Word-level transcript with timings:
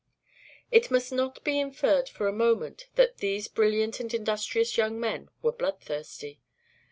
It 0.71 0.89
must 0.89 1.11
not 1.13 1.43
be 1.43 1.59
inferred 1.59 2.09
for 2.09 2.27
a 2.27 2.33
moment 2.33 2.87
that 2.95 3.19
these 3.19 3.47
brilliant 3.47 3.99
and 3.99 4.11
industrious 4.11 4.75
young 4.75 4.99
men 4.99 5.29
were 5.43 5.51
bloodthirsty. 5.51 6.39